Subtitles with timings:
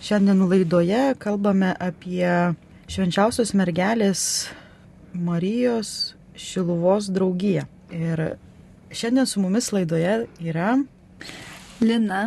[0.00, 2.54] Šiandien laidoje kalbame apie
[2.88, 4.22] švenčiausios mergelės
[5.12, 7.66] Marijos Šiluvos draugiją.
[7.92, 8.22] Ir
[8.88, 10.78] šiandien su mumis laidoje yra
[11.84, 12.22] Lina,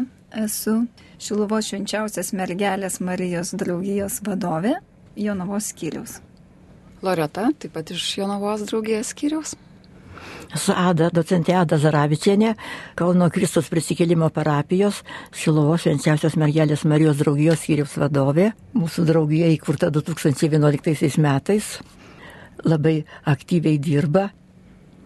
[0.46, 0.84] esu
[1.18, 4.76] Šiluvos švenčiausias mergelės Marijos draugijos vadovė
[5.18, 6.20] Jonavos skyriaus.
[7.02, 9.58] Loreta, taip pat iš Jonavos draugijos skyriaus.
[10.52, 12.54] Esu Ada, docentė Ada Zaravičienė,
[13.00, 15.02] Kauno Kristus prisikėlimo parapijos,
[15.36, 18.52] Šilovos švenčiausios mergelės Marijos draugijos skyriaus vadovė.
[18.78, 21.78] Mūsų draugija įkurta 2011 metais,
[22.66, 24.28] labai aktyviai dirba.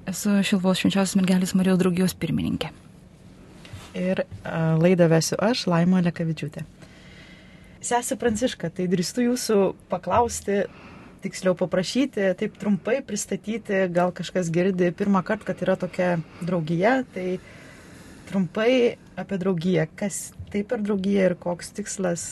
[0.08, 2.74] Esu Šilvos švenčiausios mergelės Marijos draugijos pirmininkė.
[3.98, 6.66] Ir a, laidą vesiu aš, Laima Lekavičiūtė.
[7.88, 9.58] Sesi Pranciška, tai drįstu jūsų
[9.92, 10.64] paklausti,
[11.24, 16.10] tiksliau paprašyti, taip trumpai pristatyti, gal kažkas girdi pirmą kartą, kad yra tokia
[16.42, 17.40] draugija, tai
[18.30, 22.24] trumpai apie draugiją, kas tai per draugiją ir koks tikslas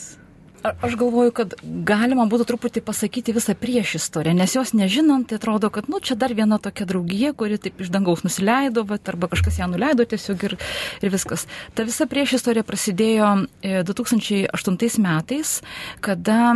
[0.82, 5.88] Aš galvoju, kad galima būtų truputį pasakyti visą priešistorę, nes jos nežinant, tai atrodo, kad,
[5.92, 9.68] nu, čia dar viena tokia draugija, kuri taip iš dangaus nusileido, bet arba kažkas ją
[9.72, 10.56] nuleido tiesiog ir,
[11.02, 11.46] ir viskas.
[11.76, 13.32] Ta visa priešistorė prasidėjo
[13.62, 15.56] 2008 e, metais,
[16.04, 16.54] kada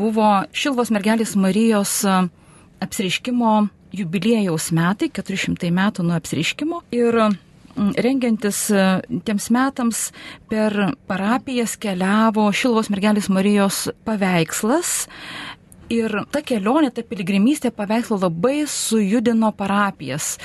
[0.00, 2.16] buvo Šilvos mergelės Marijos e,
[2.84, 3.54] apsiriškimo
[3.96, 6.84] jubiliejaus metai, 400 metų nuo apsiriškimo.
[6.94, 7.22] Ir
[8.00, 8.88] rengiantis e,
[9.26, 10.08] tiems metams
[10.50, 10.76] per
[11.10, 15.08] parapijas keliavo Šilvos mergelės Marijos paveikslas.
[15.90, 20.36] Ir ta kelionė, ta piligrimystė paveikslo labai sujudino parapijas.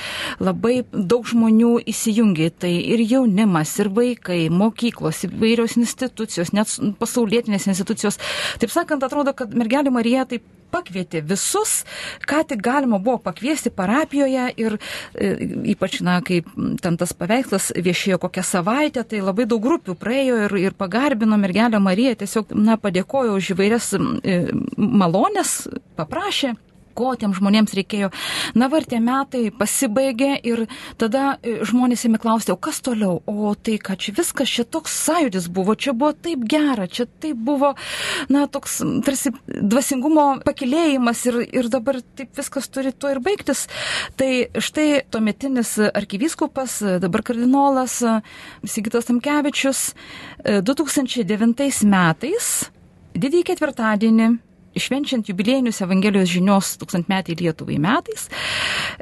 [0.42, 2.48] Labai daug žmonių įsijungė.
[2.64, 8.18] Tai ir jaunimas, ir vaikai, mokyklos, įvairios institucijos, net pasaulietinės institucijos.
[8.58, 11.84] Taip sakant, atrodo, kad mergelė Marija taip pakvietė visus,
[12.28, 15.32] ką tik galima buvo pakviesti parapijoje ir e,
[15.74, 16.42] ypač, na, kai
[16.82, 21.80] ten tas paveikslas viešėjo kokią savaitę, tai labai daug grupių praėjo ir, ir pagarbino mergelę
[21.82, 24.38] Mariją, tiesiog, na, padėkojo už įvairias e,
[24.76, 25.58] malonės,
[25.98, 26.56] paprašė
[26.96, 28.10] ko tiem žmonėms reikėjo.
[28.58, 30.64] Na, var tie metai pasibaigė ir
[31.00, 33.20] tada e, žmonės įmi klausti, o kas toliau?
[33.26, 37.38] O tai, kad čia viskas, čia toks sąjūdis buvo, čia buvo taip gera, čia taip
[37.46, 37.74] buvo,
[38.32, 43.66] na, toks tarsi dvasingumo pakilėjimas ir, ir dabar taip viskas turi tuo ir baigtis.
[44.18, 44.30] Tai
[44.62, 48.00] štai tuometinis arkivyskupas, dabar kardinolas
[48.66, 49.90] Sigitas Tamkevičius
[50.44, 52.50] 2009 e, metais
[53.16, 54.28] didįjį ketvirtadienį
[54.80, 58.28] švenčiant jubiliejinius Evangelijos žinios tūkstantmetį Lietuvai metais,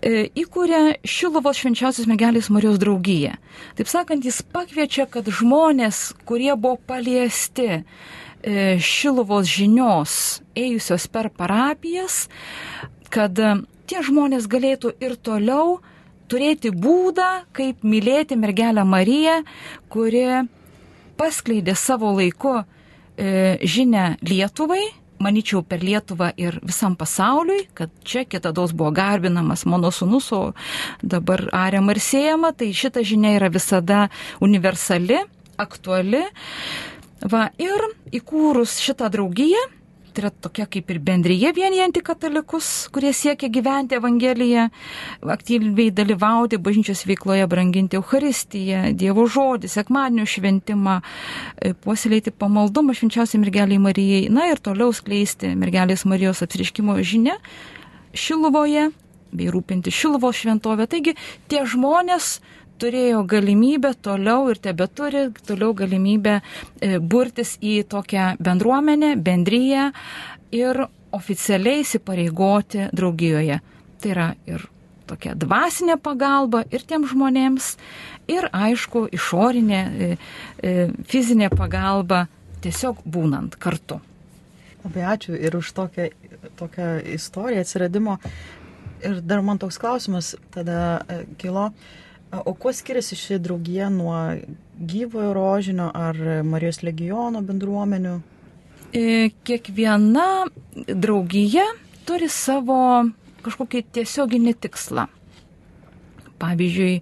[0.03, 3.37] e, įkūrė Šilovos švenčiausios mergelės Marijos draugiją.
[3.79, 7.83] Taip sakant, jis pakviečia, kad žmonės, kurie buvo paliesti e,
[8.79, 10.19] Šilovos žinios
[10.57, 12.27] ėjusios per parapijas,
[13.11, 15.81] kad e, tie žmonės galėtų ir toliau
[16.31, 19.43] turėti būdą, kaip mylėti mergelę Mariją,
[19.93, 20.45] kuri
[21.19, 24.83] paskleidė savo laiku e, žinę Lietuvai
[25.25, 30.53] manyčiau, per Lietuvą ir visam pasauliui, kad čia kitados buvo garbinamas mano sunus, o
[31.03, 34.09] dabar ariam ir siejama, tai šita žinia yra visada
[34.45, 35.23] universali,
[35.61, 36.25] aktuali.
[37.25, 39.63] Va, ir įkūrus šitą draugiją,
[40.15, 44.69] Tai yra tokia kaip ir bendryje vienijanti katalikus, kurie siekia gyventi Evangeliją,
[45.35, 51.01] aktyviai dalyvauti bažnyčios veikloje, branginti Euharistiją, Dievo žodį, sekmadienio šventimą,
[51.59, 57.35] e, puoselėti pamaldumą švenčiausiai mergeliai Marijai, na ir toliau skleisti mergelės Marijos apsiriškimo žinę
[58.15, 58.93] Šiluvoje
[59.35, 60.87] bei rūpinti Šiluvo šventovę.
[60.87, 61.17] Taigi
[61.51, 62.39] tie žmonės
[62.85, 69.89] turėjo galimybę toliau ir tebe turi toliau galimybę e, burtis į tokią bendruomenę, bendryją
[70.53, 70.85] ir
[71.15, 73.61] oficialiai įsipareigoti draugijoje.
[74.03, 74.67] Tai yra ir
[75.09, 77.75] tokia dvasinė pagalba ir tiem žmonėms,
[78.29, 80.11] ir aišku, išorinė e,
[80.61, 80.75] e,
[81.09, 82.27] fizinė pagalba
[82.65, 84.01] tiesiog būnant kartu.
[84.85, 86.11] Labai ačiū ir už tokią,
[86.61, 88.19] tokią istoriją atsiradimo.
[89.05, 91.05] Ir dar man toks klausimas tada
[91.41, 91.71] kilo,
[92.45, 94.17] O kuo skiriasi ši draugija nuo
[94.79, 98.15] gyvojo rožinio ar Marijos legiono bendruomenių?
[98.95, 100.47] E, kiekviena
[100.89, 101.67] draugija
[102.07, 102.79] turi savo
[103.45, 105.07] kažkokį tiesioginį tikslą.
[106.43, 106.99] Pavyzdžiui,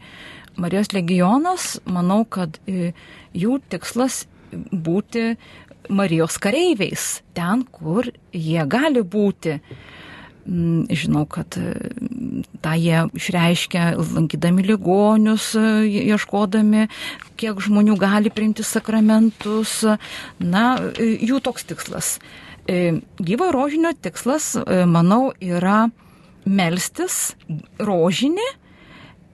[0.61, 2.93] Marijos legionas, manau, kad e,
[3.33, 5.37] jų tikslas būti
[5.89, 9.57] Marijos kareiviais, ten, kur jie gali būti.
[10.43, 11.75] Mm, žinau, kad e,
[12.65, 16.89] tą jie išreiškia lankydami ligonius, e, ieškodami,
[17.39, 19.81] kiek žmonių gali priimti sakramentus.
[20.43, 20.65] Na,
[20.99, 22.17] e, jų toks tikslas.
[22.63, 24.53] Gyvo rožinio tikslas,
[24.87, 25.89] manau, yra
[26.47, 27.35] melstis
[27.83, 28.47] rožinį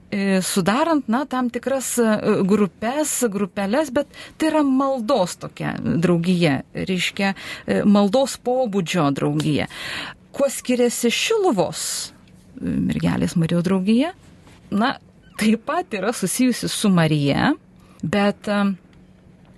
[0.09, 2.07] e, sudarant, na, tam tikras e,
[2.47, 9.69] grupės, grupelės, bet tai yra maldos tokia draugija, reiškia e, maldos pobūdžio draugija.
[10.39, 11.79] Kuo skiriasi Šiluvos
[12.63, 14.13] mergelės Marijos draugija?
[14.71, 14.93] Na,
[15.39, 17.49] taip pat yra susijusi su Marija,
[17.99, 18.47] bet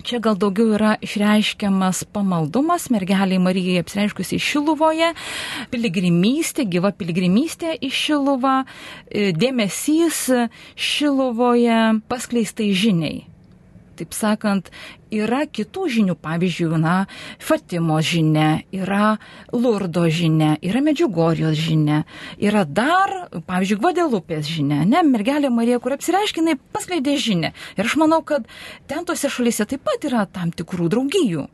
[0.02, 5.12] Čia gal daugiau yra išreiškiamas pamaldumas mergeliai Marijai apsireiškusiai Šiluvoje,
[5.70, 8.56] piligrimystė, gyva piligrimystė į Šiluvą,
[9.06, 10.24] e, dėmesys
[10.74, 11.78] Šiluvoje
[12.10, 13.22] paskleistai žiniai
[14.02, 14.70] taip sakant,
[15.12, 17.06] yra kitų žinių, pavyzdžiui, na,
[17.42, 19.16] Fatimos žinia, yra
[19.54, 22.02] Lurdo žinia, yra Medžiugorijos žinia,
[22.42, 27.52] yra dar, pavyzdžiui, Gvadelupės žinia, ne, mergelė Marija, kur apsireiškinai paskleidė žinią.
[27.78, 28.48] Ir aš manau, kad
[28.90, 31.48] ten tose šalyse taip pat yra tam tikrų draugijų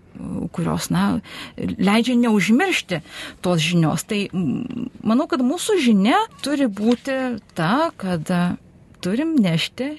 [0.50, 1.20] kurios, na,
[1.54, 2.98] leidžia neužmiršti
[3.44, 4.02] tos žinios.
[4.08, 4.24] Tai
[5.06, 8.26] manau, kad mūsų žinia turi būti ta, kad
[8.98, 9.92] turim nešti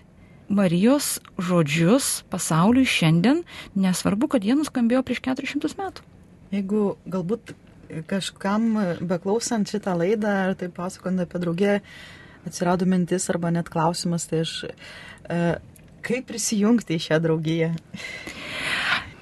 [0.50, 3.44] Marijos žodžius pasauliui šiandien,
[3.78, 6.06] nesvarbu, kad jie nuskambėjo prieš 400 metų.
[6.50, 7.54] Jeigu galbūt
[8.10, 8.74] kažkam
[9.06, 11.78] beklausant šitą laidą ar taip pasakant apie draugę
[12.48, 15.40] atsirado mintis arba net klausimas, tai aš e,
[16.06, 17.72] kaip prisijungti į šią draugiją?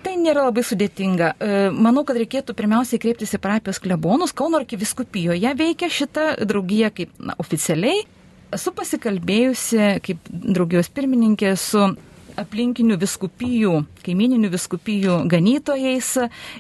[0.05, 1.33] Tai nėra labai sudėtinga.
[1.35, 4.35] E, manau, kad reikėtų pirmiausiai kreiptis į parapijos klebonus.
[4.37, 8.05] Kauno arkiviskupijoje veikia šita draugija kaip na, oficialiai,
[8.57, 11.83] Esu pasikalbėjusi kaip draugijos pirmininkė su
[12.37, 13.73] aplinkinių viskupijų,
[14.05, 16.09] kaimininių viskupijų ganytojais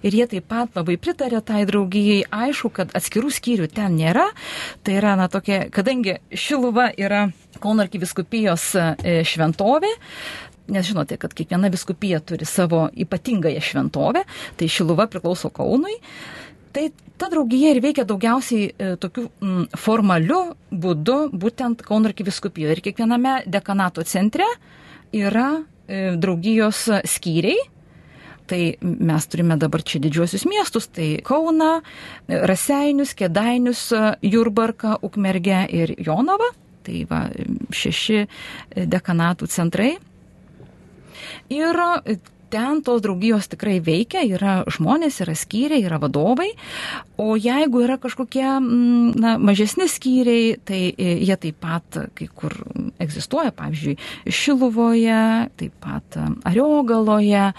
[0.05, 2.23] ir jie taip pat labai pritarė tai draugijai.
[2.33, 4.27] Aišku, kad atskirų skyrių ten nėra.
[4.85, 7.27] Tai yra, na, tokia, kadangi Šiluva yra
[7.57, 9.89] Kauno arkiviskupijos e, šventovė,
[10.67, 14.25] Nes žinote, kad kiekviena viskupija turi savo ypatingąją šventovę,
[14.59, 15.95] tai Šiluva priklauso Kaunui.
[16.77, 22.75] Tai ta draugija ir veikia daugiausiai e, tokiu m, formaliu būdu, būtent Kauno arkiviskupijoje.
[22.75, 24.45] Ir kiekviename dekanato centre
[25.09, 26.83] yra e, draugijos
[27.15, 27.57] skyriai.
[28.47, 28.61] Tai
[29.09, 31.81] mes turime dabar čia didžiuosius miestus, tai Kauna,
[32.29, 33.81] Raseinius, Kedainius,
[34.21, 36.53] Jurbarką, Ukmergę ir Jonavą.
[36.85, 37.25] Tai va,
[37.73, 38.21] šeši
[38.85, 39.95] dekanatų centrai.
[41.51, 41.81] Ir
[42.49, 46.49] ten tos draugijos tikrai veikia, yra žmonės, yra skyriai, yra vadovai,
[47.19, 52.55] o jeigu yra kažkokie mm, na, mažesni skyriai, tai e, jie taip pat kai kur
[53.03, 53.97] egzistuoja, pavyzdžiui,
[54.27, 55.23] Šiluvoje,
[55.59, 57.51] taip pat Ariogaloje.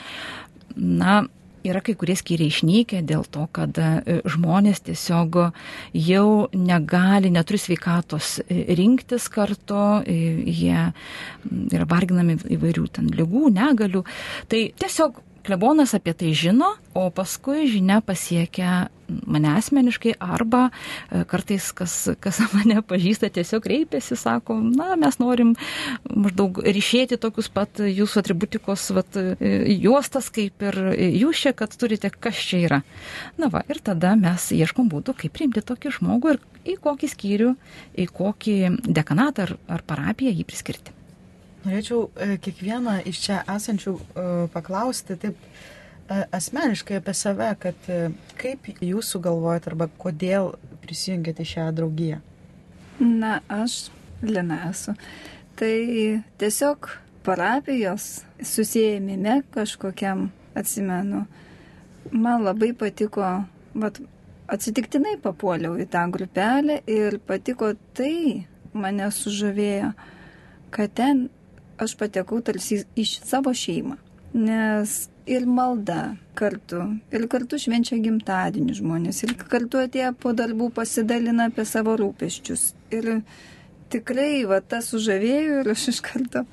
[0.78, 1.22] Na,
[1.66, 5.38] yra kai kurie skyriai išnykę dėl to, kad e, žmonės tiesiog
[5.96, 10.88] jau negali, neturi sveikatos e, rinktis kartu, e, jie
[11.74, 14.04] yra varginami įvairių ten lygų, negalių.
[14.50, 21.70] Tai tiesiog klebonas apie tai žino, o paskui žinia pasiekia mane asmeniškai arba e, kartais,
[21.76, 25.54] kas, kas mane pažįsta, tiesiog kreipiasi, sako, na, mes norim
[26.08, 29.48] maždaug ryšėti tokius pat jūsų atributikos vat, e,
[29.78, 30.80] juostas, kaip ir
[31.22, 32.82] jūs čia, kad turite, kas čia yra.
[33.40, 36.44] Na va, ir tada mes ieškom būdų, kaip priimti tokį žmogų ir
[36.74, 37.56] į kokį skyrių,
[37.96, 40.97] į kokį dekanatą ar, ar parapiją jį priskirti.
[41.66, 44.24] Norėčiau e, kiekvieną iš čia esančių e,
[44.54, 47.88] paklausti taip e, asmeniškai apie save, kad
[48.38, 50.52] kaip jūs sugalvojat arba kodėl
[50.84, 52.20] prisijungėte šią draugiją?
[53.00, 53.88] Na, aš
[54.22, 54.94] Lina esu.
[55.58, 55.74] Tai
[56.38, 56.88] tiesiog
[57.26, 60.28] parapijos susijėmime kažkokiam
[60.58, 61.24] atsimenu.
[62.10, 63.26] Man labai patiko,
[63.78, 63.98] vat,
[64.50, 69.92] atsitiktinai papuoliau į tą grupelę ir patiko tai, mane sužavėjo,
[70.74, 71.26] kad ten
[71.78, 73.96] aš patekau tarsi į savo šeimą.
[74.38, 76.82] Nes ir malda kartu,
[77.12, 82.72] ir kartu švenčia gimtadienį žmonės, ir kartu atėję po darbų pasidalina apie savo rūpeščius.
[82.96, 83.08] Ir
[83.92, 86.44] tikrai, va, tas sužavėjau ir aš iš karto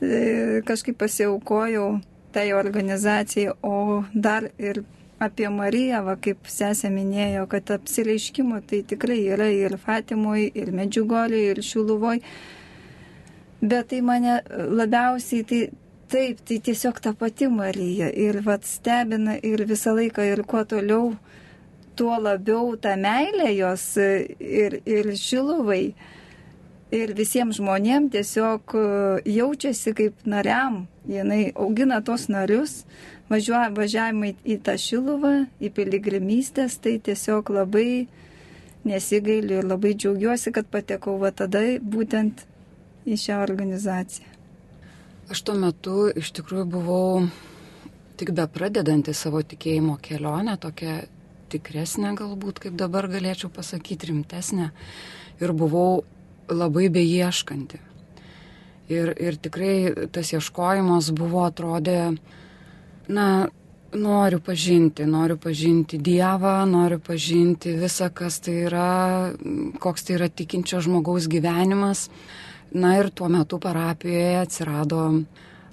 [0.00, 1.90] tai, kažkaip pasiaukojau
[2.32, 4.84] tai organizacijai, o dar ir
[5.20, 11.50] apie Mariją, va, kaip sesė minėjo, kad apsireiškimų tai tikrai yra ir Fatimoje, ir Medžiugorėje,
[11.52, 12.22] ir Šiluvoje
[13.60, 15.62] bet tai mane labiausiai tai
[16.10, 21.14] taip, tai tiesiog ta pati Marija ir vat stebina ir visą laiką ir kuo toliau,
[21.96, 25.84] tuo labiau ta meilė jos ir, ir šiluvai.
[26.90, 28.72] Ir visiems žmonėms tiesiog
[29.30, 32.80] jaučiasi kaip nariam, jinai augina tos narius,
[33.30, 38.08] važiuoja, važiavimai į tą šiluvą, į piligrimystės, tai tiesiog labai
[38.82, 42.42] nesigailiu ir labai džiaugiuosi, kad patekau va tada būtent
[43.10, 44.36] į šią organizaciją?
[45.30, 47.26] Aš tuo metu iš tikrųjų buvau
[48.20, 51.00] tik be pradedanti savo tikėjimo kelionę, tokia
[51.50, 54.70] tikresnė galbūt, kaip dabar galėčiau pasakyti, rimtesnė.
[55.40, 56.02] Ir buvau
[56.50, 57.80] labai beieškanti.
[58.90, 62.00] Ir, ir tikrai tas ieškojimas buvo atrodė,
[63.10, 63.26] na,
[63.94, 68.90] noriu pažinti, noriu pažinti Dievą, noriu pažinti visą, kas tai yra,
[69.82, 72.08] koks tai yra tikinčio žmogaus gyvenimas.
[72.70, 75.00] Na ir tuo metu parapijoje atsirado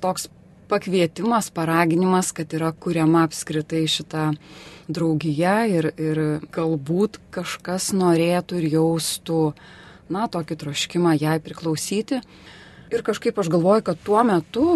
[0.02, 0.30] toks
[0.68, 4.32] pakvietimas, paraginimas, kad yra kuriama apskritai šita
[4.88, 6.22] draugija ir, ir
[6.54, 9.42] galbūt kažkas norėtų ir jaustų,
[10.10, 12.22] na, tokį troškimą jai priklausyti.
[12.92, 14.68] Ir kažkaip aš galvoju, kad tuo metu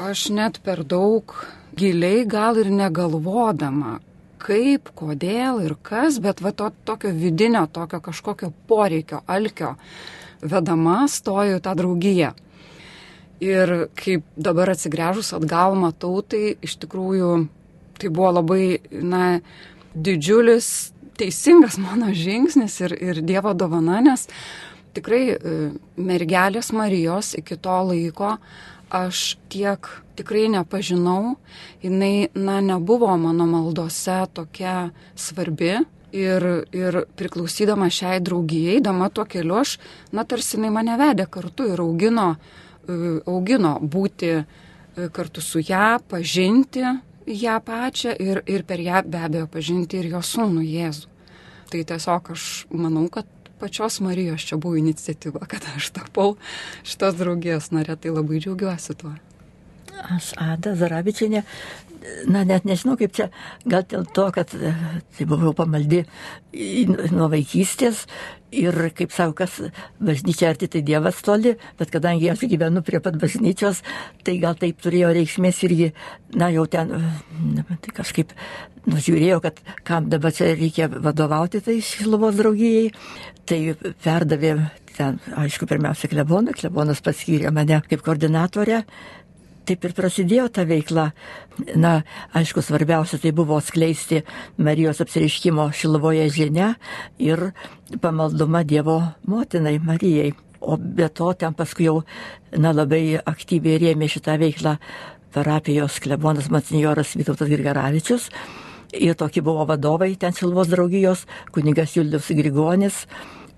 [0.00, 1.32] aš net per daug
[1.78, 4.00] giliai gal ir negalvodama,
[4.42, 9.74] kaip, kodėl ir kas, bet va to tokio vidinio, tokio kažkokio poreikio, alkio
[10.44, 12.32] vedama stoju tą draugiją.
[13.44, 17.30] Ir kaip dabar atsigręžus atgal matau, tai iš tikrųjų
[17.98, 19.40] tai buvo labai, na,
[19.94, 20.68] didžiulis,
[21.18, 24.26] teisingas mano žingsnis ir, ir Dievo dovana, nes
[24.94, 25.56] tikrai e,
[25.98, 28.36] mergelės Marijos iki to laiko
[28.94, 31.36] aš tiek tikrai nepažinau,
[31.82, 35.80] jinai, na, nebuvo mano maldose tokia svarbi.
[36.14, 39.80] Ir, ir priklausydama šiai draugijai, dama tuo keliu, aš,
[40.14, 42.28] na, tarsi jinai mane vedė kartu ir augino
[42.84, 42.94] E,
[43.30, 44.44] augino būti e,
[45.14, 46.84] kartu su ją, pažinti
[47.24, 51.12] ją pačią ir, ir per ją be abejo pažinti ir jo sūnų Jėzų.
[51.72, 53.28] Tai tiesiog aš manau, kad
[53.60, 56.36] pačios Marijos čia buvo iniciatyva, kad aš tapau
[56.84, 59.14] šitos draugijos narė, tai labai džiaugiuosi tuo.
[60.04, 61.44] Aš Ada Zarabičinė,
[62.28, 63.30] na net nežinau kaip čia,
[63.64, 64.72] gal dėl to, kad e,
[65.16, 66.02] tai buvau pamaldi
[67.12, 68.04] nuo vaikystės
[68.54, 69.56] ir, kaip savo, kas
[70.02, 73.82] bažnyčia arti tai Dievas toli, bet kadangi aš gyvenu prie pat bažnyčios,
[74.26, 75.90] tai gal taip turėjo reikšmės irgi,
[76.38, 76.92] na jau ten,
[77.72, 78.34] tai kažkaip
[78.90, 82.92] nužiūrėjau, kad kam dabar čia reikia vadovauti tai Šiluvos draugijai,
[83.48, 83.60] tai
[84.04, 84.54] perdavė
[84.94, 88.84] ten, aišku, pirmiausia, kleboną, klebonas paskyrė mane kaip koordinatorę,
[89.68, 91.10] taip ir prasidėjo ta veikla.
[91.78, 91.94] Na,
[92.36, 94.22] aišku, svarbiausia tai buvo skleisti
[94.58, 96.74] Marijos apsireiškimo Šilvoje žinia
[97.22, 97.50] ir
[98.02, 100.32] pamalduma Dievo motinai Marijai.
[100.64, 101.98] O be to ten paskui jau,
[102.56, 104.78] na, labai aktyviai rėmė šitą veiklą
[105.34, 108.30] parapijos klebonas Matsinjoras Vytautas Girgaravičius.
[108.94, 113.04] Ir tokie buvo vadovai ten Šilvos draugijos, kunigas Julius Grigonis,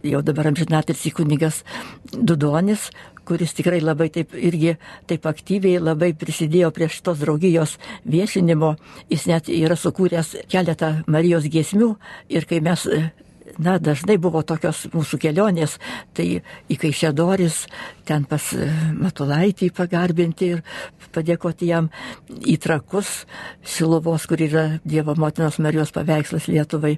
[0.06, 1.62] jau dabar amžinatis į kunigas
[2.12, 2.88] Dudonis,
[3.26, 4.76] kuris tikrai labai taip irgi
[5.10, 8.74] taip aktyviai labai prisidėjo prie šitos draugijos viešinimo.
[9.12, 11.94] Jis net yra sukūręs keletą Marijos giesmių
[12.32, 12.86] ir kai mes
[13.58, 15.76] na, dažnai buvo tokios mūsų kelionės,
[16.16, 17.62] tai į Kaišėdoris,
[18.08, 18.50] ten pas
[18.98, 20.62] Matulaitį pagarbinti ir
[21.14, 21.90] padėkoti jam
[22.28, 23.24] į trakus
[23.66, 26.96] Šilovos, kur yra Dievo motinos Marijos paveikslas Lietuvai.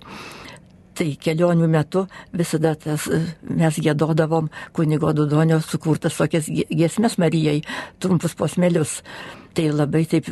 [0.99, 3.05] Tai kelionių metu visada tas,
[3.47, 7.61] mes gėdodavom kunigo Dudonio sukurtas tokias giesmės Marijai,
[8.02, 8.99] trumpus posmelius.
[9.55, 10.26] Tai labai taip,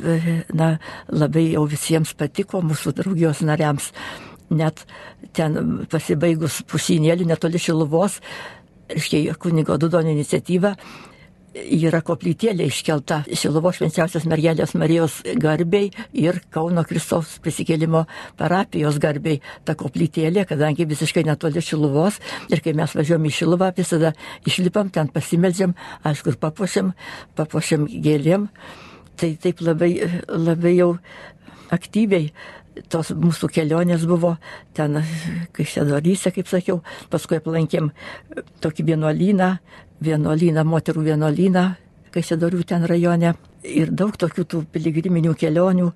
[0.54, 0.72] na,
[1.10, 3.92] labai jau visiems patiko mūsų draugijos nariams.
[4.50, 4.82] Net
[5.34, 8.18] ten pasibaigus pušynėlį netoli Šiluvos,
[8.90, 10.74] reiškia, kunigo Dudonio iniciatyva,
[11.56, 18.04] yra koplytėlė iškelta Šilovo švenčiausios mergelės Marijos garbiai ir Kauno Kristaus prisikėlimo
[18.38, 19.40] parapijos garbiai.
[19.64, 22.20] Ta koplytėlė, kadangi visiškai netoli Šilovos
[22.52, 24.12] ir kai mes važiuom į Šilovą, visada
[24.46, 26.92] išlipam, ten pasimeldžiam, aišku, ir papuošiam,
[27.38, 28.50] papuošiam gėlėm.
[29.16, 29.94] Tai taip labai,
[30.28, 30.90] labai jau
[31.72, 32.30] aktyviai
[32.92, 34.34] tos mūsų kelionės buvo
[34.76, 35.00] ten,
[35.56, 36.82] kai Šedoryse, kaip sakiau,
[37.12, 37.90] paskui aplankėm
[38.64, 39.56] tokį vienuolyną,
[40.00, 41.66] vienuolyną, moterų vienuolyną,
[42.14, 43.34] kai Šedorių ten rajone.
[43.66, 45.90] Ir daug tokių tų piligriminių kelionių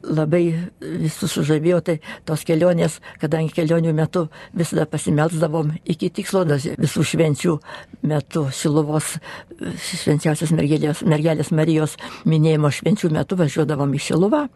[0.00, 0.44] labai
[0.80, 4.22] visus sužavėjo, tai tos kelionės, kadangi kelionių metu
[4.56, 7.58] visada pasimelsdavom iki tikslo, visų švenčių
[8.08, 9.18] metu, Šiluvos
[9.60, 14.46] švenčiausios mergelės, mergelės Marijos minėjimo švenčių metu važiuodavom į Šiluvą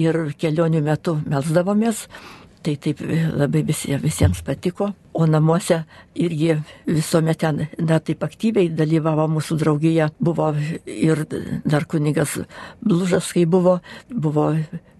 [0.00, 2.06] ir kelionių metu melsdavomės
[2.60, 3.00] Tai taip
[3.40, 4.90] labai visi, visiems patiko.
[5.12, 5.80] O namuose
[6.14, 6.54] irgi
[6.86, 10.10] visuomet ten, na, taip aktyviai dalyvavo mūsų draugija.
[10.22, 10.52] Buvo
[10.86, 11.24] ir
[11.64, 12.36] dar kunigas
[12.84, 14.52] Blužas, kai buvo, buvo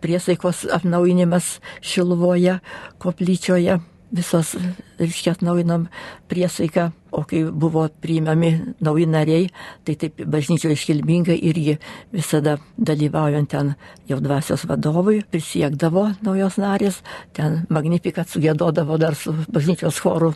[0.03, 2.59] priesaikos atnaujinimas Šilvoje,
[2.99, 3.79] koplyčioje
[4.13, 4.55] visos,
[4.99, 5.87] reiškia, atnaujinom
[6.31, 8.51] priesaiką, o kai buvo priimami
[8.83, 9.49] nauji nariai,
[9.87, 11.79] tai taip bažnyčio iškilmingai irgi
[12.15, 13.73] visada dalyvaujant ten
[14.11, 17.01] jau dvasios vadovui, prisiekdavo naujos narės,
[17.37, 20.35] ten magnifikat sugėdodavo dar su bažnyčios choru.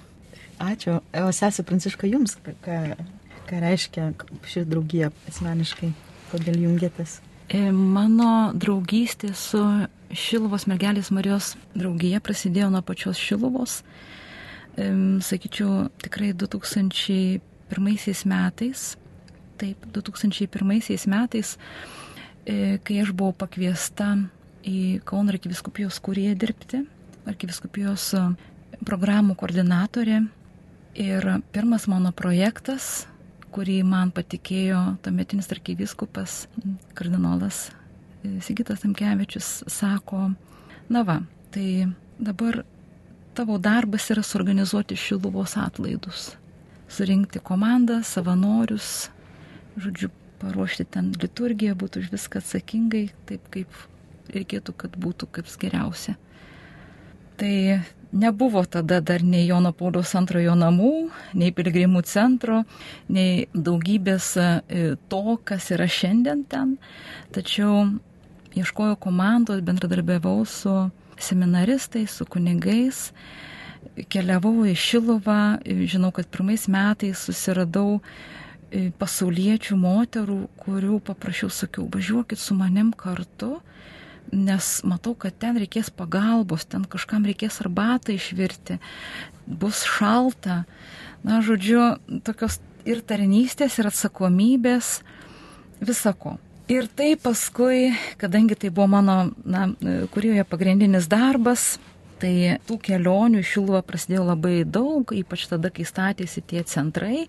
[0.63, 1.01] Ačiū.
[1.19, 2.81] O sesė Pranciška, jums ką,
[3.49, 4.11] ką reiškia
[4.47, 5.91] ši draugija asmeniškai,
[6.31, 7.19] kodėl jungiatės?
[7.53, 9.61] E, mano draugystė su
[10.15, 13.81] Šiluvos mergelės Marijos draugija prasidėjo nuo pačios Šiluvos.
[14.75, 18.87] Sakyčiau, tikrai 2001 metais,
[19.59, 21.55] taip, 2001 metais,
[22.47, 24.15] e, kai aš buvau pakviesta
[24.67, 26.83] į Kauno arkiviskupijos kurie dirbti,
[27.31, 28.25] arkiviskupijos e,
[28.87, 30.25] programų koordinatorė.
[30.95, 33.07] Ir pirmas mano projektas,
[33.55, 36.45] kurį man patikėjo tuometinis arkiviskupas,
[36.99, 37.69] kardinolas
[38.41, 40.31] Sigitas Amkevičius, sako,
[40.89, 41.19] na va,
[41.53, 41.87] tai
[42.19, 42.63] dabar
[43.35, 46.31] tavo darbas yra suorganizuoti šiluvos atlaidus,
[46.89, 49.11] surinkti komandą, savanorius,
[49.77, 50.09] žodžiu,
[50.41, 53.83] paruošti ten liturgiją, būtų už viską atsakingai, taip kaip
[54.35, 56.17] reikėtų, kad būtų kaip geriausia.
[57.37, 57.55] Tai
[58.15, 60.93] nebuvo tada dar nei Jono Pauliaus antrojo namų,
[61.35, 62.63] nei piligrimų centro,
[63.11, 64.49] nei daugybės e,
[65.11, 66.77] to, kas yra šiandien ten.
[67.35, 67.89] Tačiau
[68.55, 70.75] ieškojau komandos, bendradarbiavau su
[71.19, 73.11] seminaristais, su kunigais.
[74.11, 82.41] Keliavau į Šiluvą, žinau, kad pirmais metais susiradau e, pasauliečių moterų, kurių paprašiau, sakiau, važiuokit
[82.41, 83.59] su manim kartu,
[84.33, 88.81] nes matau, kad ten reikės pagalbos, ten kažkam reikės arbatą išvirti,
[89.47, 90.65] bus šalta.
[91.25, 91.95] Na, žodžiu,
[92.25, 92.59] tokios
[92.89, 94.99] ir tarnystės, ir atsakomybės,
[95.85, 96.39] visako.
[96.73, 99.67] Ir tai paskui, kadangi tai buvo mano, na,
[100.15, 101.75] kurioje pagrindinis darbas,
[102.23, 107.27] tai tų kelionių iš Šiluvą prasidėjo labai daug, ypač tada, kai statėsi tie centrai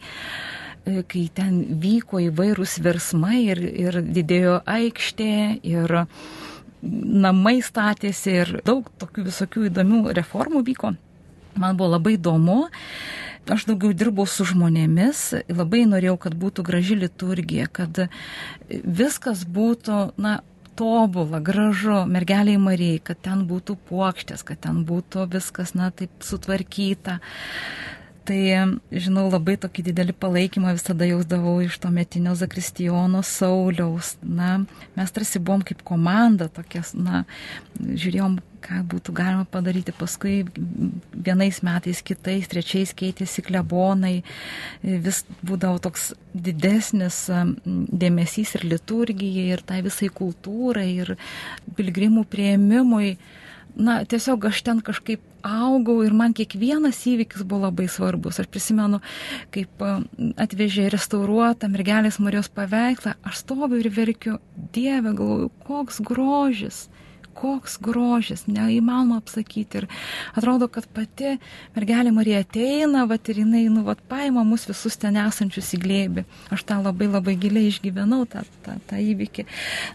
[0.86, 5.32] kai ten vyko įvairūs versmai ir, ir didėjo aikštė
[5.66, 5.94] ir
[7.26, 10.94] namai statėsi ir daug tokių visokių įdomių reformų vyko.
[11.58, 12.68] Man buvo labai įdomu
[13.52, 18.06] aš daugiau dirbau su žmonėmis, labai norėjau, kad būtų graži liturgija, kad
[18.70, 20.40] viskas būtų, na,
[20.76, 27.20] tobula, gražu, mergeliai Marijai, kad ten būtų puokštės, kad ten būtų viskas, na, taip sutvarkyta.
[28.26, 28.42] Tai,
[28.90, 34.16] žinau, labai tokį didelį palaikymą visada jausdavau iš to metinio Zakristijono Sauliaus.
[34.26, 34.64] Na,
[34.98, 37.24] mes tarsi buvom kaip komanda, tokias, na,
[37.78, 39.94] žiūrėjom, ką būtų galima padaryti.
[39.96, 40.42] Paskui
[41.14, 44.18] vienais metais, kitais, trečiais keitėsi klebonai,
[44.82, 47.26] vis būdavo toks didesnis
[47.66, 51.16] dėmesys ir liturgijai, ir tai visai kultūrai, ir
[51.78, 53.16] pilgrimų prieimimui
[53.76, 58.40] na, tiesiog aš ten kažkaip augau ir man kiekvienas įvykis buvo labai svarbus.
[58.42, 59.02] Aš prisimenu,
[59.54, 59.84] kaip
[60.42, 64.40] atvežė restauruotą mergelės Marijos paveikslą, aš stoviu ir verkiu,
[64.76, 66.86] Dieve, galvoju, koks grožis
[67.36, 69.84] koks grožis, neįmanoma apsakyti.
[69.84, 69.88] Ir
[70.38, 71.36] atrodo, kad pati
[71.76, 76.26] mergelė Marija ateina, va ir jinai, nu, va, paima mus visus ten esančius į glėbį.
[76.56, 79.48] Aš tą labai labai giliai išgyvenau, tą, tą, tą įvykį.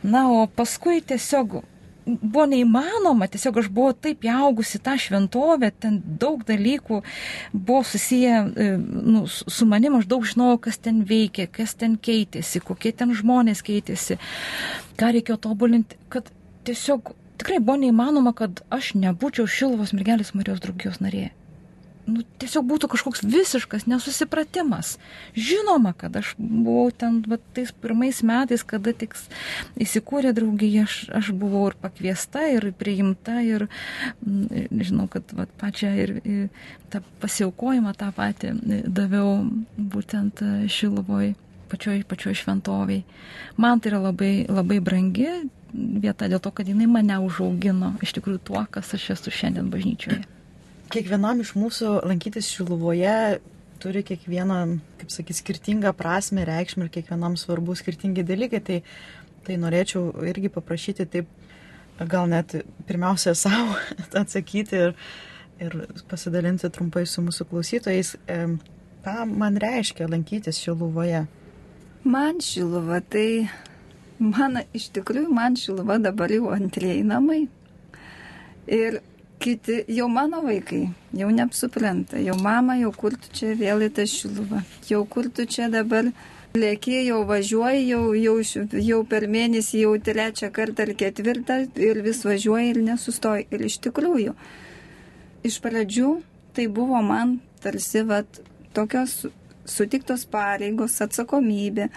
[0.07, 1.62] Na, o paskui tiesiog
[2.07, 7.00] buvo neįmanoma, tiesiog aš buvau taip įaugusi tą šventovę, ten daug dalykų
[7.53, 12.62] buvo susiję e, nu, su manim, aš daug žinojau, kas ten veikia, kas ten keitėsi,
[12.64, 14.18] kokie ten žmonės keitėsi,
[15.00, 16.31] ką reikėjo tobulinti, kad
[16.68, 21.31] tiesiog tikrai buvo neįmanoma, kad aš nebūčiau Šilvos mergelės Marijos draugijos narė
[22.11, 24.94] nu, tiesiog būtų kažkoks visiškas nesusipratimas.
[25.37, 29.16] Žinoma, kad aš buvau ten va, tais pirmais metais, kada tik
[29.81, 33.66] įsikūrė draugija, aš, aš buvau ir pakviesta, ir priimta, ir
[34.24, 38.55] mm, žinau, kad va, pačią ir, ir tą pasiaukojimą tą patį
[38.87, 39.38] daviau
[39.76, 41.35] būtent Šiluvoj,
[41.70, 43.05] pačioj, pačioj šventoviai.
[43.61, 45.31] Man tai yra labai, labai brangi
[45.72, 50.22] vieta dėl to, kad jinai mane užaugino iš tikrųjų tuo, kas aš esu šiandien bažnyčioje
[50.90, 53.40] kiekvienam iš mūsų lankytis Šiluvoje
[53.80, 54.61] turi kiekvieną,
[55.00, 58.61] kaip sakyt, skirtingą prasme, reikšmę ir kiekvienam svarbu skirtingi dalykai.
[58.66, 58.78] Tai,
[59.46, 61.30] tai norėčiau irgi paprašyti taip,
[62.00, 63.78] gal net pirmiausia savo
[64.22, 64.94] atsakyti ir,
[65.62, 65.78] ir
[66.11, 68.14] pasidalinti trumpai su mūsų klausytojais,
[69.06, 71.24] ką man reiškia lankytis Šiluvoje.
[72.04, 73.48] Man Šiluva, tai
[74.20, 77.46] man iš tikrųjų, man Šiluva dabar jau antrieji namai.
[78.70, 79.00] Ir
[79.40, 84.04] kiti, jau mano vaikai, jau neapsupranta, jau mama, jau kur tu čia vėl į tą
[84.09, 86.11] šiluvą, jau kur tu čia dabar
[86.54, 88.37] lėki, jau važiuoji, jau, jau,
[88.85, 93.46] jau per mėnesį, jau trečią kartą ar ketvirtą ir vis važiuoji ir nesustoji.
[93.54, 94.35] Ir iš tikrųjų,
[95.46, 96.14] iš pradžių
[96.56, 98.42] tai buvo man tarsi vat,
[98.76, 99.22] tokios
[99.68, 101.88] sutiktos pareigos, atsakomybė.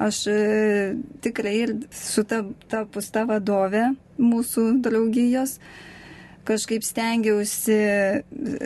[0.00, 0.40] Aš e,
[1.20, 2.40] tikrai ir su ta,
[2.72, 5.58] ta pusta vadove mūsų draugijos,
[6.48, 7.76] kažkaip stengiausi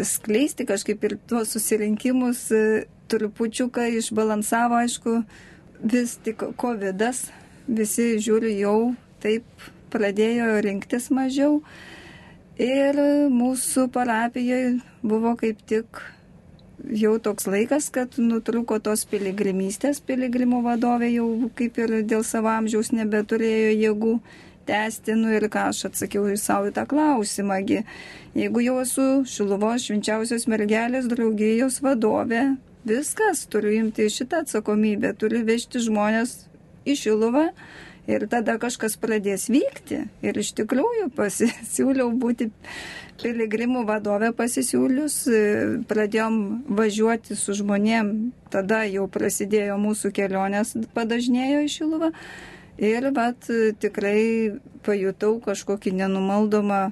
[0.07, 2.62] skleisti kažkaip ir tuos susirinkimus e,
[3.11, 5.16] trupučiuką išbalansavo, aišku,
[5.83, 7.03] vis tik COVID,
[7.66, 8.94] visi žiūri jau
[9.25, 11.61] taip pradėjo rinktis mažiau.
[12.62, 12.94] Ir
[13.35, 15.99] mūsų parapijoje buvo kaip tik
[16.82, 22.92] jau toks laikas, kad nutruko tos piligrimystės, piligrimų vadovė jau kaip ir dėl savo amžiaus
[22.94, 24.14] nebeturėjo jėgų
[24.68, 27.82] tęsti, nu ir ką aš atsakiau į savo tą klausimągi.
[28.34, 32.56] Jeigu jau esu Šiluvos švenčiausios mergelės draugijos vadovė,
[32.88, 36.44] viskas, turiu imti šitą atsakomybę, turiu vežti žmonės
[36.88, 37.50] į Šiluvą
[38.11, 40.05] ir tada kažkas pradės vykti.
[40.25, 42.51] Ir iš tikrųjų pasisiūliau būti
[43.23, 45.19] piligrimų vadovė pasisiūlius,
[45.88, 46.38] pradėjom
[46.75, 52.11] važiuoti su žmonėm, tada jau prasidėjo mūsų kelionės, padažnėjo į Šiluvą.
[52.83, 53.47] Ir vat
[53.79, 56.88] tikrai pajutau kažkokį nenumaldomą,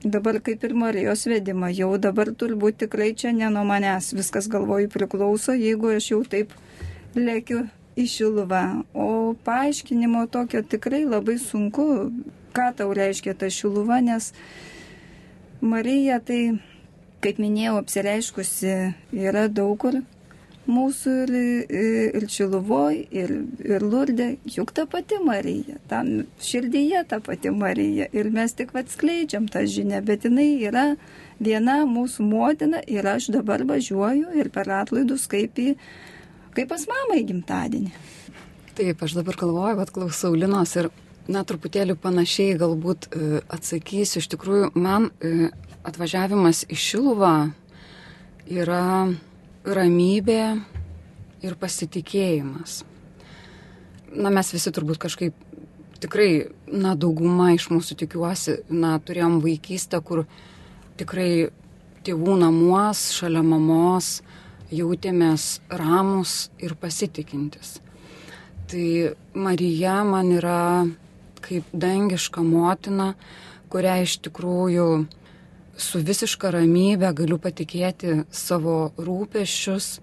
[0.00, 4.88] dabar kaip ir Marijos vedimą, jau dabar turbūt tikrai čia ne nuo manęs, viskas galvoju
[4.88, 6.56] priklauso, jeigu aš jau taip
[7.12, 7.66] lėkiu
[8.00, 8.64] į Šiluvą.
[8.94, 11.86] O paaiškinimo tokio tikrai labai sunku,
[12.56, 14.32] ką tau reiškia ta Šiluva, nes
[15.60, 16.56] Marija tai,
[17.20, 18.74] kaip minėjau, apsireiškusi
[19.28, 20.00] yra daug kur
[20.70, 21.32] mūsų ir,
[22.16, 23.32] ir Čiluvoj, ir,
[23.64, 28.08] ir Lurdė, juk ta pati Marija, tam širdyje ta pati Marija.
[28.16, 30.86] Ir mes tik atskleidžiam tą žinią, bet jinai yra
[31.40, 35.74] viena mūsų motina ir aš dabar važiuoju ir per atlaidus kaip, į,
[36.56, 37.92] kaip pas mamą į gimtadienį.
[38.78, 40.90] Taip, aš dabar galvoju, kad klausau Linos ir,
[41.30, 44.22] na, truputėlį panašiai galbūt e, atsakysiu.
[44.22, 45.50] Iš tikrųjų, man e,
[45.86, 47.34] atvažiavimas į Šiluvą
[48.50, 49.10] yra
[49.66, 50.44] ramybė
[51.44, 52.80] ir pasitikėjimas.
[54.16, 55.36] Na, mes visi turbūt kažkaip
[56.00, 60.24] tikrai, na, dauguma iš mūsų tikiuosi, na, turėjom vaikystę, kur
[61.00, 61.50] tikrai
[62.06, 64.20] tėvų namuos, šalia mamos
[64.74, 67.78] jautėmės ramus ir pasitikintis.
[68.70, 70.86] Tai Marija man yra
[71.42, 73.14] kaip dangiška motina,
[73.70, 74.86] kurią iš tikrųjų
[75.80, 79.98] su visiška ramybė galiu patikėti savo rūpeščius,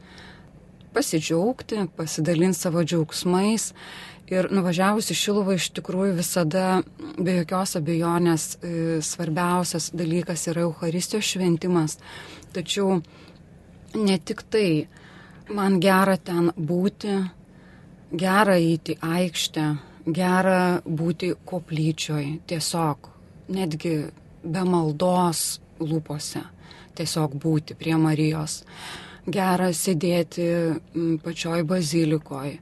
[0.96, 3.72] pasidžiaugti, pasidalinti savo džiaugsmais.
[4.28, 6.82] Ir nuvažiavusi Šiluvą iš tikrųjų visada
[7.16, 11.96] be jokios abejonės e, svarbiausias dalykas yra Euharistijos šventimas.
[12.52, 12.98] Tačiau
[13.96, 14.88] ne tik tai,
[15.54, 17.16] man gera ten būti,
[18.12, 19.66] gera eiti aikštę,
[20.08, 23.10] gera būti koplyčioj, tiesiog
[23.56, 23.96] netgi
[24.44, 26.44] be maldos lūpose,
[26.98, 28.64] tiesiog būti prie Marijos.
[29.28, 30.48] Gera sėdėti
[31.24, 32.60] pačioj bazilikoje,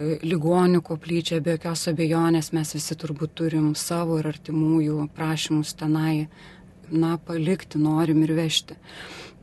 [0.00, 6.30] ligonių koplyčia, be jokios abejonės mes visi turbūt turim savo ir artimųjų prašymus tenai,
[6.90, 8.78] na, palikti norim ir vežti.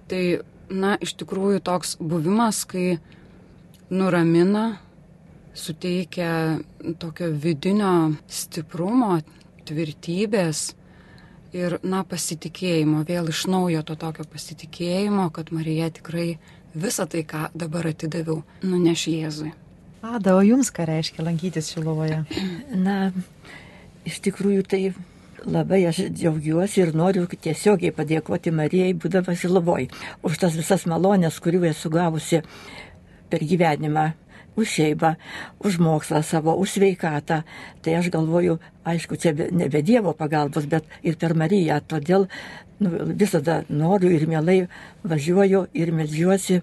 [0.09, 0.23] Tai,
[0.69, 2.97] na, iš tikrųjų toks buvimas, kai
[3.89, 4.77] nuramina,
[5.57, 6.59] suteikia
[7.01, 9.17] tokio vidinio stiprumo,
[9.67, 10.69] tvirtybės,
[11.55, 16.37] ir, na, pasitikėjimo, vėl iš naujo to tokio pasitikėjimo, kad Marija tikrai
[16.77, 19.53] visą tai, ką dabar atidaviau, nuneš Jėzui.
[20.05, 22.21] Ada, o jums ką reiškia lankytis Šilovoje?
[22.87, 23.11] Na,
[24.07, 24.81] iš tikrųjų tai
[25.45, 29.89] labai aš džiaugiuosi ir noriu tiesiogiai padėkoti Marijai, būdama Šilovoj,
[30.23, 32.41] už tas visas malonės, kurių esu gavusi
[33.29, 34.13] per gyvenimą
[34.57, 35.15] už šeimą,
[35.61, 37.45] už mokslą savo, už sveikatą.
[37.81, 41.77] Tai aš galvoju, aišku, čia ne be Dievo pagalbos, bet ir per Mariją.
[41.85, 42.25] Todėl
[42.81, 44.65] nu, visada noriu ir mielai
[45.05, 46.61] važiuoju ir medžiuosi.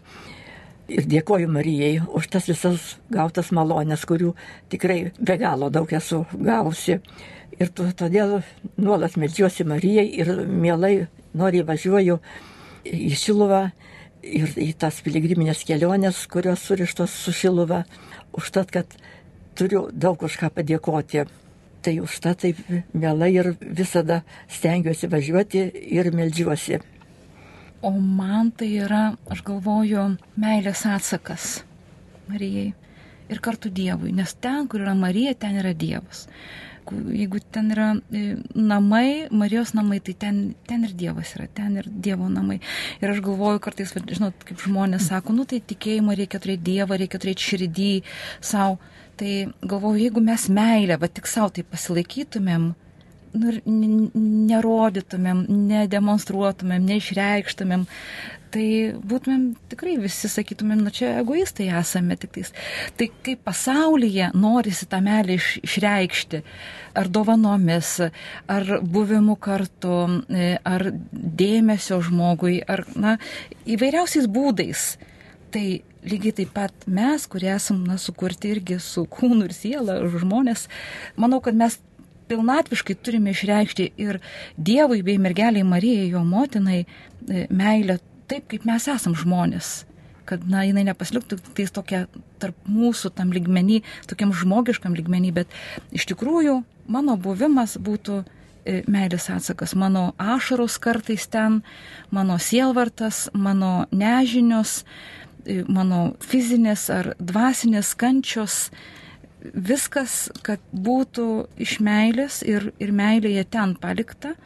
[0.90, 4.34] Ir dėkoju Marijai už tas visas gautas malonės, kurių
[4.68, 6.98] tikrai be galo daug esu gavusi.
[7.54, 8.40] Ir todėl
[8.80, 12.18] nuolat medžiuosi Marijai ir mielai noriai važiuoju
[12.84, 13.62] į Šiluvą
[14.24, 17.84] ir į tas piligriminės keliones, kurios surištos su Šiluva,
[18.34, 18.96] užtat, kad
[19.54, 21.26] turiu daug už ką padėkoti.
[21.84, 22.60] Tai užtat taip
[22.96, 26.80] mielai ir visada stengiuosi važiuoti ir melžiuosi.
[27.84, 31.58] O man tai yra, aš galvoju, meilės atsakas
[32.30, 32.70] Marijai
[33.28, 36.24] ir kartu Dievui, nes ten, kur yra Marija, ten yra Dievas
[36.92, 41.88] jeigu ten yra e, namai, Marijos namai, tai ten, ten ir Dievas yra, ten ir
[41.88, 42.60] Dievo namai.
[43.00, 47.20] Ir aš galvoju kartais, žinot, kaip žmonės sako, nu tai tikėjimo reikia turėti Dievą, reikia
[47.22, 47.90] turėti širdį
[48.44, 48.80] savo.
[49.14, 52.72] Tai galvoju, jeigu mes meilę, va tik savo tai pasilaikytumėm,
[53.38, 53.52] nu,
[54.50, 57.86] nerodytumėm, nedemonstruotumėm, neišreikštumėm,
[58.54, 62.52] tai būtumėm tikrai visi sakytumėm, na čia egoistai esame tik tais.
[62.98, 66.42] Tai kaip pasaulyje norisi tą melį iš, išreikšti,
[66.94, 67.96] ar dovanomis,
[68.50, 69.96] ar buvimu kartu,
[70.30, 73.16] e, ar dėmesio žmogui, ar na,
[73.66, 74.86] įvairiausiais būdais.
[75.54, 75.66] Tai
[76.04, 80.68] lygiai taip pat mes, kurie esam na, sukurti irgi su kūnu ir siela, žmonės,
[81.18, 81.80] manau, kad mes
[82.30, 84.22] pilnatviškai turime išreikšti ir
[84.56, 87.98] Dievui bei mergeliai Marijai, jo motinai, e, meilę
[88.34, 89.84] taip, kaip mes esam žmonės.
[90.24, 92.06] Kad, na, jinai nepasiliktų tais tokia
[92.40, 95.52] tarp mūsų tam lygmenį, tokiam žmogiškam lygmenį, bet
[95.92, 101.60] iš tikrųjų mano buvimas būtų e, meilės atsakas, mano ašaros kartais ten,
[102.08, 104.86] mano sielvartas, mano nežinios,
[105.44, 108.70] e, mano fizinės ar dvasinės kančios,
[109.52, 114.38] viskas, kad būtų iš meilės ir, ir meilėje ten palikta,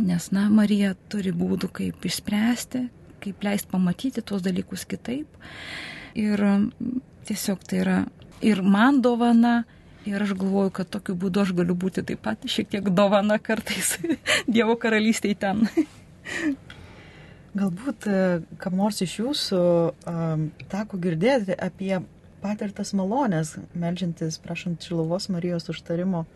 [0.00, 2.86] nes, na, Marija turi būdų, kaip išspręsti,
[3.24, 5.28] kaip leist pamatyti tuos dalykus kitaip.
[6.16, 6.42] Ir
[7.28, 7.96] tiesiog tai yra
[8.44, 9.64] ir man dovana,
[10.06, 13.96] ir aš galvoju, kad tokiu būdu aš galiu būti taip pat šiek tiek dovana kartais
[14.54, 15.66] Dievo karalystėje ten.
[17.56, 18.20] Galbūt e,
[18.60, 19.60] kam nors iš jūsų
[20.12, 21.94] um, teko girdėti apie
[22.42, 26.26] patirtas malonės, melžiantis, prašant Šiluvos Marijos užtarimo.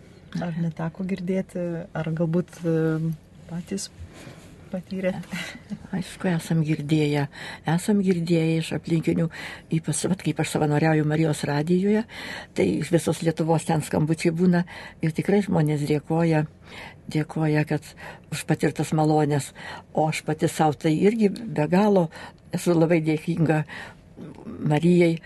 [0.40, 3.10] Ar neteko girdėti, ar galbūt um,
[3.50, 3.90] patys
[4.70, 5.26] patyrėt?
[5.96, 7.26] Aišku, esam girdėję.
[7.68, 9.26] Esam girdėję iš aplinkinių,
[9.76, 12.04] ypač, vat, kaip aš savanoriauju Marijos radijoje,
[12.54, 14.62] tai iš visos Lietuvos ten skambučiai būna
[15.02, 16.44] ir tikrai žmonės dėkoja,
[17.10, 17.92] dėkoja, kad
[18.30, 19.50] už patirtas malonės,
[19.92, 22.08] o aš pati savo tai irgi be galo
[22.54, 23.64] esu labai dėkinga
[24.70, 25.16] Marijai,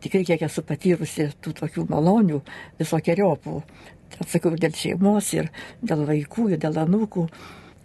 [0.00, 2.40] tikrai kiek esu patyrusi tų tokių malonių,
[2.80, 3.56] visokiojopų.
[4.18, 5.50] Atsakau dėl šeimos ir
[5.82, 7.28] dėl vaikų, ir dėl anūkų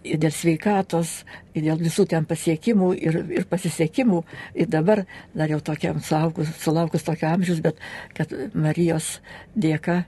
[0.06, 1.12] ir dėl sveikatos,
[1.54, 4.22] ir dėl visų ten pasiekimų ir, ir pasisekimų.
[4.54, 7.80] Ir dabar dar jau tokiam sulaukus, sulaukus tokio amžiaus, bet
[8.16, 9.16] kad Marijos
[9.56, 10.02] dėka,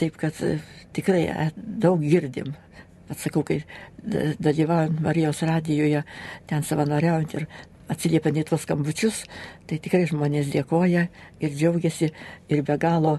[0.00, 0.58] taip kad e,
[0.96, 2.54] tikrai e, daug girdim.
[3.08, 3.62] Atsakau, kai
[4.04, 6.04] dalyvaujant Marijos radijoje,
[6.48, 7.46] ten savanoriaujant ir
[7.88, 9.22] atsiliepiant į tuos skambučius,
[9.68, 11.06] tai tikrai žmonės dėkoja
[11.40, 12.10] ir džiaugiasi
[12.52, 13.16] ir be galo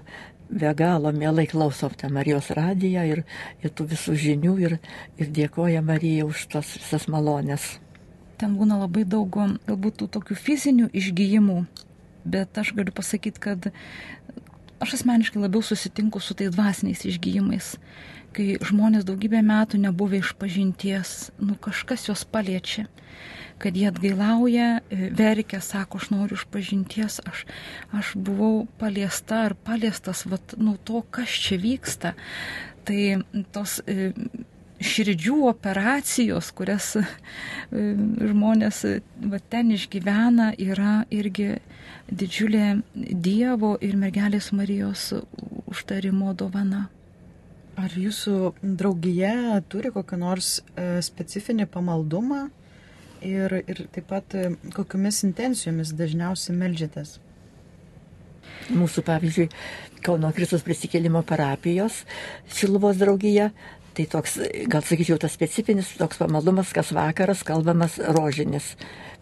[0.50, 3.22] be galo mielai klausom tą Marijos radiją ir,
[3.62, 4.78] ir tų visų žinių ir,
[5.20, 7.78] ir dėkoja Marija už tas visas malonės.
[8.40, 11.58] Ten būna labai daug galbūt tų tokių fizinių išgyjimų,
[12.24, 13.70] bet aš galiu pasakyti, kad
[14.80, 17.74] aš asmeniškai labiau susitinku su tais dvasiniais išgyjimais,
[18.34, 22.88] kai žmonės daugybę metų nebuvę iš pažinties, nu kažkas juos paliečia
[23.60, 27.44] kad jie atgailauja, e, verkia, sako, aš noriu išpažinties, aš,
[27.96, 32.14] aš buvau paliesta ar paliestas, vat, nu to, kas čia vyksta.
[32.88, 33.00] Tai
[33.52, 34.12] tos e,
[34.80, 37.04] širdžių operacijos, kurias e,
[38.32, 38.84] žmonės
[39.28, 41.58] va, ten išgyvena, yra irgi
[42.08, 45.10] didžiulė Dievo ir mergelės Marijos
[45.70, 46.88] užtarimo dovana.
[47.80, 50.56] Ar jūsų draugija turi kokią nors
[51.06, 52.48] specifinį pamaldumą,
[53.26, 57.18] ir, ir taip pat e, kokiamis intencijomis dažniausiai melžytės.
[58.70, 59.48] Mūsų, pavyzdžiui,
[60.04, 62.04] Kauno Kristus prisikėlimo parapijos
[62.56, 63.50] Šiluvos draugija,
[63.96, 64.38] tai toks,
[64.70, 68.74] gal sakyčiau, tas specifinis toks pamaldumas, kas vakaras kalbamas rožinis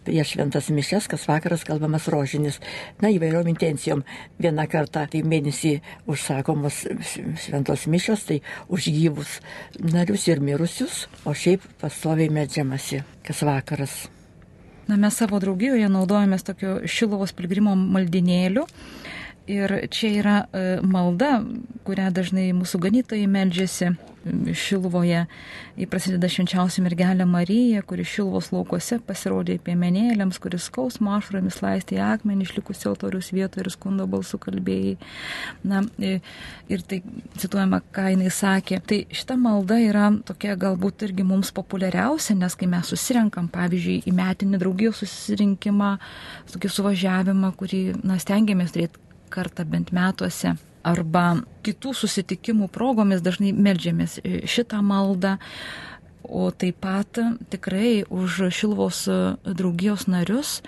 [0.05, 2.59] prieš šventas mišes, kas vakaras kalbamas rožinis.
[3.01, 4.03] Na, įvairiom intencijom.
[4.41, 5.75] Vieną kartą tai mėnesį
[6.09, 6.83] užsakomos
[7.43, 8.39] šventos mišos, tai
[8.71, 9.39] už gyvus
[9.79, 14.05] narius ir mirusius, o šiaip pastoviai medžiamasi kas vakaras.
[14.89, 18.65] Na, mes savo draugijoje naudojamės tokio Šilovos pilgrimo maldinėliu.
[19.49, 21.39] Ir čia yra e, malda,
[21.87, 23.95] kurią dažnai mūsų ganytojai meldžiasi
[24.53, 25.23] Šilvoje.
[25.79, 32.45] Į prasideda švenčiausia mergelė Marija, kuri Šilvos laukose pasirodė piemenėlėms, kuris skausmo ašromis laistė akmenį
[32.45, 34.97] išlikusi altorius vietoje ir skundo balsų kalbėjai.
[35.63, 37.01] Na, ir tai
[37.39, 38.81] cituojama, ką jinai sakė.
[38.83, 44.17] Tai šita malda yra tokia galbūt irgi mums populiariausia, nes kai mes susirenkam, pavyzdžiui, į
[44.19, 45.95] metinį draugijos susirinkimą,
[46.53, 50.55] tokį suvažiavimą, kurį na, stengiamės turėti kartą bent metuose
[50.87, 55.37] arba kitų susitikimų progomis dažnai melžiamės šitą maldą.
[56.23, 57.17] O taip pat
[57.49, 59.05] tikrai už Šilvos
[59.43, 60.59] draugijos narius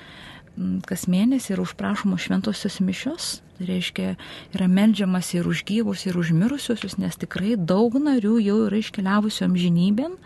[0.88, 3.30] kas mėnesį yra užprašomos šventosios mišios.
[3.58, 4.16] Tai reiškia,
[4.56, 9.46] yra melžiamas ir už gyvus, ir už mirusiosius, nes tikrai daug narių jau yra iškeliavusių
[9.48, 10.18] amžinybėn,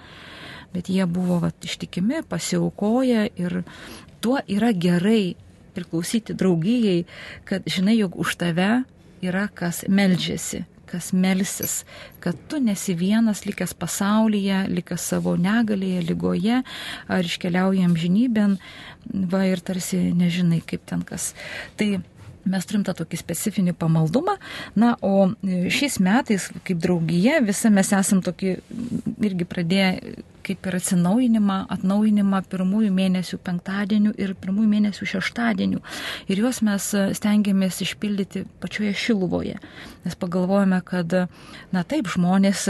[0.76, 3.62] bet jie buvo vat, ištikimi, pasiaukoja ir
[4.24, 5.36] tuo yra gerai
[5.75, 7.03] priklausyti draugijai,
[7.47, 8.69] kad žinai, jog už tave
[9.25, 11.83] yra kas meldžiasi, kas melsis,
[12.23, 16.61] kad tu nesi vienas likęs pasaulyje, likęs savo negalėje, lygoje,
[17.11, 18.57] ar iškeliaujam žinybėn,
[19.31, 21.33] va ir tarsi nežinai, kaip ten kas.
[21.79, 21.97] Tai
[22.45, 24.38] mes turim tą tokį specifinį pamaldumą.
[24.77, 28.55] Na, o šiais metais, kaip draugija, visi mes esam tokį
[29.25, 29.89] irgi pradėję
[30.45, 35.81] kaip ir atsinaujinimą, atnaujinimą pirmųjų mėnesių penktadienių ir pirmųjų mėnesių šeštadienių.
[36.29, 36.88] Ir juos mes
[37.19, 39.60] stengiamės išpildyti pačioje Šiluvoje.
[40.05, 41.13] Nes pagalvojame, kad,
[41.73, 42.67] na taip, žmonės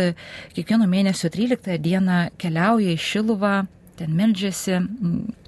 [0.55, 3.55] kiekvieno mėnesio 13 dieną keliauja į Šiluvą
[3.95, 4.79] ten meldžiasi.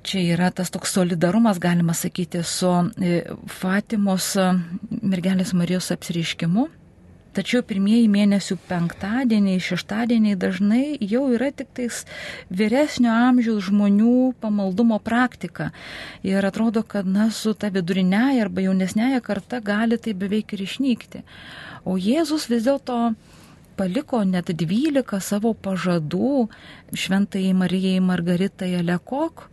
[0.08, 2.70] Čia yra tas toks solidarumas, galima sakyti, su
[3.04, 3.20] e,
[3.52, 4.48] Fatimos e,
[5.04, 6.68] mergelės Marijos apsiriškimu.
[7.38, 12.00] Tačiau pirmieji mėnesių penktadieniai, šeštadieniai dažnai jau yra tik tais
[12.50, 15.68] vyresnio amžiaus žmonių pamaldumo praktika.
[16.26, 21.22] Ir atrodo, kad na, su ta viduriniaja arba jaunesnėje karta gali tai beveik ir išnykti.
[21.86, 22.98] O Jėzus vis dėlto
[23.78, 26.48] paliko net dvylika savo pažadų
[26.98, 29.46] šventai Marijai Margaritai Lekok.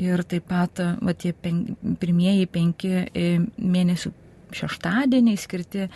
[0.00, 3.26] Ir taip pat va, tie pen, pirmieji penki e,
[3.60, 4.16] mėnesių
[4.56, 5.88] šeštadieniai skirti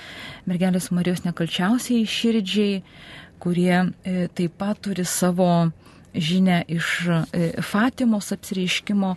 [0.48, 2.80] mergelės Marijos nekalčiausiai širdžiai,
[3.42, 5.50] kurie e, taip pat turi savo
[6.16, 6.90] žinę iš
[7.32, 9.14] e, Fatimos apsireiškimo,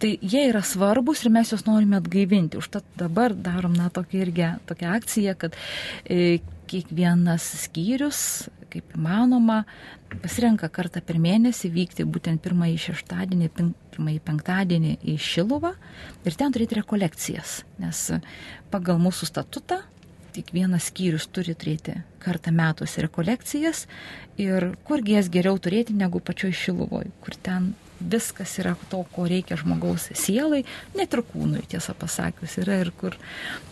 [0.00, 2.58] tai jie yra svarbus ir mes juos norime atgaivinti.
[2.60, 5.56] Užtat dabar darom, na, tokia irgi tokia akcija, kad
[6.04, 9.62] e, kiekvienas skyrius, kaip įmanoma,
[10.22, 15.74] pasirenka kartą per mėnesį vykti būtent pirmąjį šeštadienį, pirmąjį penktadienį į Šiluvą
[16.24, 18.04] ir ten turėti rekolekcijas, nes
[18.72, 19.82] pagal mūsų statutą
[20.36, 23.86] kiekvienas skyrius turi turėti kartą metuose rekolekcijas
[24.40, 29.58] ir kurgi jas geriau turėti negu pačioj Šiluvoj, kur ten viskas yra to, ko reikia
[29.58, 30.62] žmogaus sielai,
[30.96, 33.16] net ir kūnui, tiesą pasakius, yra ir kur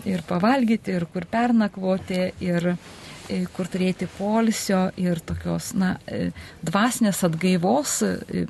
[0.08, 2.72] ir pavalgyti, ir kur pernakvoti, ir
[3.56, 6.30] kur turėti polisio ir tokios, na, e,
[6.66, 8.44] dvasinės atgaivos, e,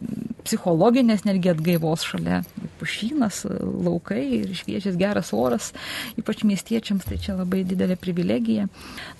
[0.46, 2.42] psichologinės netgi atgaivos šalia
[2.80, 3.44] pušynas,
[3.86, 5.72] laukai ir šviežias geras oras,
[6.20, 8.68] ypač miestiečiams, tai čia labai didelė privilegija.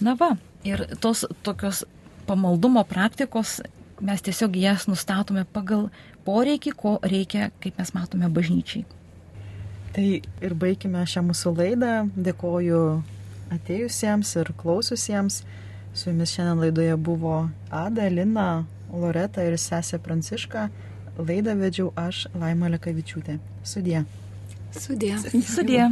[0.00, 0.34] Na va,
[0.66, 1.84] ir tos tokios
[2.26, 3.60] pamaldumo praktikos
[4.04, 5.88] mes tiesiog jas nustatome pagal
[6.26, 8.84] poreikį, ko reikia, kaip mes matome bažnyčiai.
[9.96, 11.92] Tai ir baigime šią mūsų laidą.
[12.12, 12.80] Dėkoju
[13.54, 15.42] atėjusiems ir klaususiems.
[15.96, 20.68] Su jumis šiandien laidoje buvo Ada, Lina, Loreta ir sesė Pranciška.
[21.16, 23.38] Laidą vedžiau aš, Laima Lekavičiūtė.
[23.64, 24.04] Sudie.
[24.76, 25.16] Sudie.
[25.40, 25.88] Sudie.